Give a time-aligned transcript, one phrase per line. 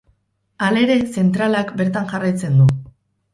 [0.67, 2.67] Halere, zentralak bertan jarraitzen du.